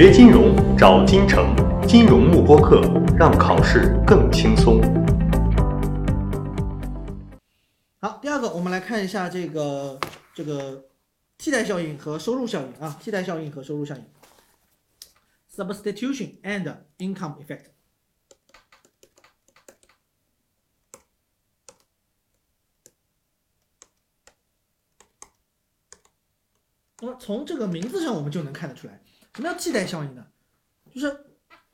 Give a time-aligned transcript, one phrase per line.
[0.00, 2.82] 学金融找金城，金融慕播课，
[3.18, 4.80] 让考试更轻松。
[7.98, 9.98] 好，第二个我们来看一下这个
[10.32, 10.84] 这个
[11.36, 14.04] 替代效应和收入效应啊，替代效应和收入效应
[15.52, 17.64] ，substitution and income effect。
[27.00, 29.02] 那么从这个名字上我们就能看得出来，
[29.38, 30.26] 什么叫替代效应呢？
[30.92, 31.16] 就是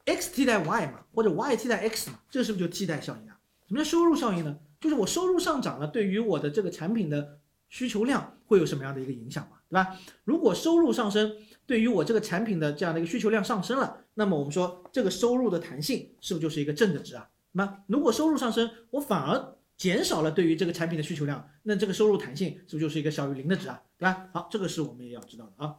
[0.05, 3.41] x 替代 y 嘛，或者 y 替代 x 嘛，这是不是就替代效应啊？
[3.67, 4.59] 什么叫收入效应呢？
[4.79, 7.39] 就是我收入上涨了，对于我的这个产品的
[7.71, 9.99] 需求量会有什么样的一个影响嘛，对吧？
[10.25, 17.27] 如果收入上升，对于我这个产品的这样的一个需求量上升了，那么我们说这个收入的弹性是不是就是一个正的值啊？
[17.53, 23.81] 那么如果收入上升，我反而减少了对于这个产品的需求量，那这个收入弹性是不是就是一个小于零的值啊？
[23.97, 24.29] 对吧？
[24.35, 25.75] 好，这个是我们也要知道的啊。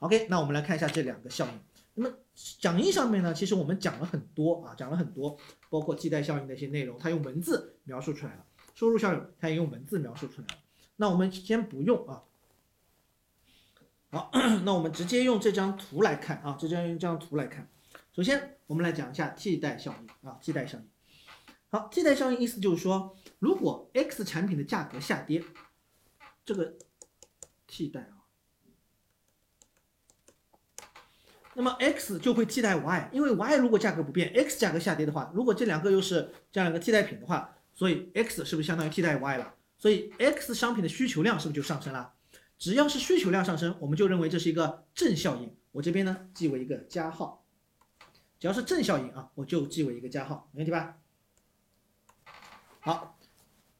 [0.00, 1.52] OK，那我们来看一下这两个效应。
[1.94, 2.16] 那么
[2.60, 5.36] 讲义上面呢，其实我们讲了很多啊，讲了很多，
[5.68, 8.44] 包括替代效应的一些内容，它用文字描述出来了。
[8.74, 10.54] 收入效应它也用文字描述出来了。
[10.96, 12.22] 那我们先不用啊。
[14.10, 14.30] 好，
[14.64, 17.68] 那我们直接用这张图来看啊，直接用这张图来看。
[18.14, 20.88] 首先，我们来讲一下替代效应啊，替代效应。
[21.70, 25.42] 好，替代效应意思就是说，如果 X 产品的价格下跌，
[26.44, 26.74] 这个
[27.66, 28.17] 替代啊。
[31.58, 39.54] 那么 x 就会替代 y，因为 y 如果价格不变，x 价格下跌的话，如果这两个又是这样两个替代品的话，所以 x 是不是相当于替代 y 了？
[39.76, 42.12] 所以 x 商品的需求量是不是就上升了？
[42.58, 45.52] 只要是需求量上升，我们就认为这是一个正效应。
[45.72, 47.44] 我这边呢记为一个加号，
[48.38, 50.94] 只要是正效应啊，我就记为一个加号，没问题吧？
[52.78, 53.18] 好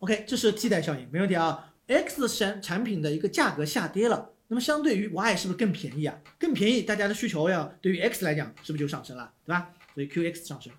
[0.00, 1.72] ，OK，这是替代效应，没问题啊。
[1.86, 4.32] x 产产品的一个价格下跌了。
[4.48, 6.18] 那么相对于 y 是不是更便宜啊？
[6.38, 9.70] 更便宜，大家的需求量对于 x 来讲是不是就上升了，对吧？
[9.94, 10.72] 所以 qx 上升。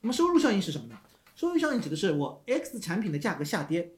[0.00, 0.98] 那么收入效应是什么呢？
[1.34, 3.90] 收入效应指的是我 x 产品的价格下跌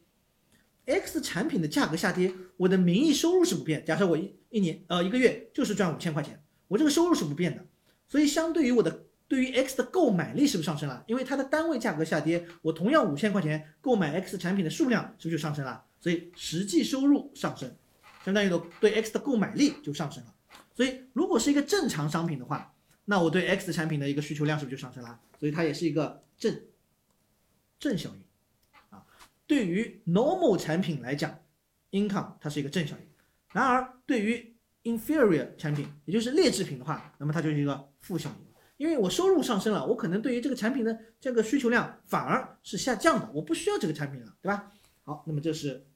[0.86, 3.84] ，x 产品的价格下跌，我的名义收入是不变。
[3.84, 7.64] 假设我一一年呃一个月就是赚五千块钱，我这个收入是不变的。
[8.08, 11.04] 所以相对于我的对于 x 的购买力是不是上升了？
[11.06, 15.84] 因为它的单位价格下跌，我同样五千块钱购买 x 产品的数量是不是就上升了？
[16.00, 17.70] 所以实际收入上升。
[18.28, 20.34] 相当于的对 X 的购买力就上升了，
[20.74, 22.74] 所以如果是一个正常商品的话，
[23.06, 25.18] 那我对 X 产品的一个需求量是不是就上升了？
[25.40, 26.60] 所以它也是一个正
[27.78, 28.22] 正效应
[28.90, 29.02] 啊。
[29.46, 31.38] 对于 normal 产品来讲
[31.92, 33.08] ，income 它是一个正效应，
[33.50, 38.46] 然而对于 inferior 产品，也就是劣质品的话，那么它就是一个负效应，
[38.76, 44.70] 因为我收入上升了，我可能对于这个产品的这个需求量反而是下降的，我不需要这个产品了，对吧？
[45.04, 45.88] 好，那么这是。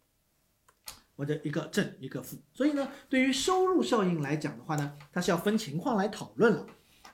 [1.23, 6.67] 或者一个正一个负，所以呢，对于收入效应来讲的话呢，它是要分情况来讨论了。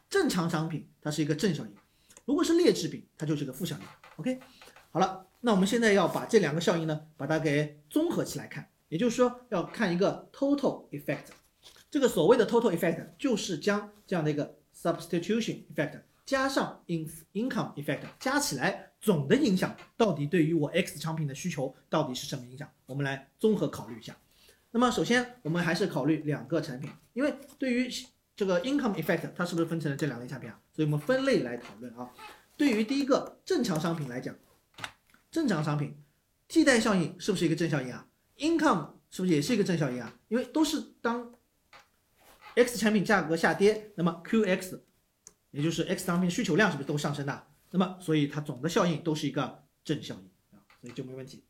[0.09, 1.75] 正常商品它是一个正效应，
[2.25, 3.83] 如果是劣质品，它就是个负效应。
[4.17, 4.41] OK，
[4.91, 11.27] 好了，那我们现在要把这两个效应呢，把它给综合起来看，也就是说要看一个 total effect。
[11.91, 18.88] 这个所谓的 total effect 就是将这样的一个 substitution effect 加上 in income effect 加起来。
[19.01, 22.71] 总的影响到底对于我 X 商品的需求到底是什么影响？
[22.87, 24.17] 我们来综合考虑一下。
[24.71, 27.89] 那么首先我们还是考虑两个产品，因为对于
[28.37, 30.61] 这个 income effect 它是不是分成了这两类产品啊？
[30.73, 32.11] 所以我们分类来讨论啊。
[32.57, 34.35] 对于第一个正常商品来讲，
[35.31, 35.97] 正常商品
[36.49, 40.13] 替代效应是不是一个正效应啊？income 是不是也是一个正效应啊？
[40.29, 41.33] 因为都是当
[42.55, 44.81] X 产品价格下跌，那么 QX
[45.51, 47.47] 也就是 X 商品需求量是不是都上升的？
[47.71, 51.45] 那么，所以它总的效应都是一个正效应啊，所以就没问题，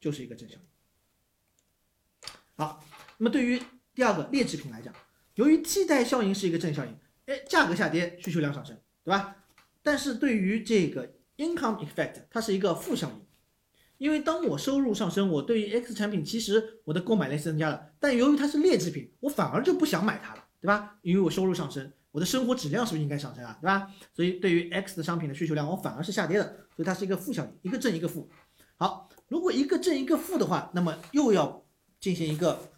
[0.00, 2.30] 就是一个正效应。
[2.56, 2.84] 好，
[3.18, 3.62] 那么对于
[3.94, 4.92] 第二个劣质品来讲，
[5.34, 9.44] 由于替代效应是一个正效应，哎，价格下跌，需求量上升，对吧？
[9.82, 13.26] 但是对于这个 income effect，它是一个负效应，
[13.98, 20.98] 因为当我收入上升，我对于 X 产品其实我的购买力增加了，但由于它是劣质品，我反而就不想买它了，对吧？
[21.02, 21.92] 因为我收入上升。
[22.16, 23.58] 我的生活质量是不是应该上升啊？
[23.60, 23.92] 对吧？
[24.14, 28.30] 所以对于 X 的商品的需求量，我反而是下跌的，所以它是一个负效应，一个正一个负。
[28.78, 31.66] 好，如果一个正一个负的话，那么又要
[32.00, 32.72] 进行一个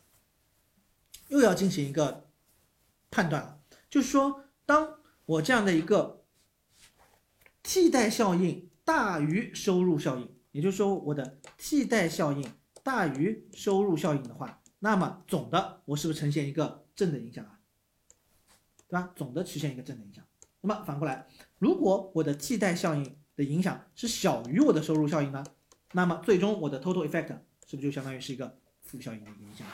[1.29, 2.29] 又要进行一个
[3.13, 6.25] 判断了，就是说，当我这样的一个
[7.63, 12.45] 替代效应大于收入效应，也就是说我的替代效应
[12.83, 17.58] 大于收入效应的话，那么总的我是不是呈现一个正的影响啊？
[18.89, 19.13] 对吧？
[19.15, 20.25] 总的实现一个正的影响。
[20.61, 21.27] 那么反过来，
[21.59, 25.45] 如果我的替代效应的影响是小于我的收入效应呢？
[25.93, 27.29] 那么最终我的 total effect
[27.67, 29.67] 是不是就相当于是一个负效应的影响？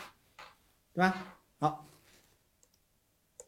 [0.92, 1.38] 对吧？
[1.58, 1.86] 好，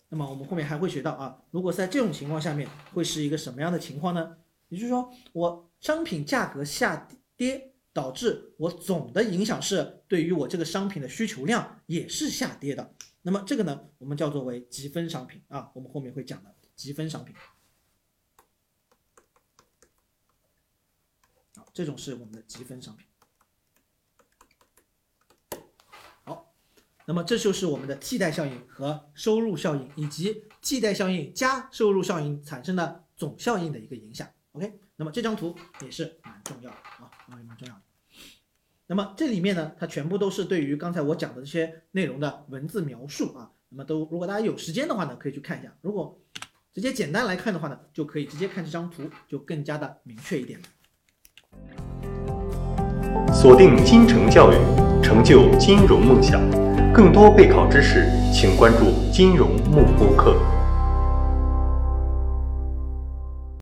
[0.08, 4.36] 那么我们后面还会学到啊，如果在这种情况下面会是一个什么样的情况呢？
[4.68, 12.94] 也就是说，我商品价格下跌，导致我总的影响是对于我这个商品的需求量也是下跌的。
[13.26, 17.34] 那么这个呢，我们叫做为积分商品啊，我们后面会讲的积分商品。
[21.56, 23.04] 好，这种是我们的积分商品。
[26.22, 26.54] 好，
[27.04, 34.32] 那么这就是我们的替代效应和收入效应，以及替代效应加收入效应产生的总效应的一个影响。
[34.52, 37.82] OK，那么这张图也是蛮重要的啊，也蛮重要的。
[38.88, 43.50] 那么这里面呢，它全部都是对于刚才我讲的这些内容的文字描述啊。
[43.68, 46.16] 那么都，如果大家有时间的话呢，可以去看一下；如果
[46.72, 50.60] 直接简单来看的话呢，就可以直接看这张图，就更加的明确一点。
[53.34, 54.54] 锁定金城教育，
[55.02, 56.40] 成就金融梦想。
[56.92, 60.55] 更多备考知识，请关注金融慕播课。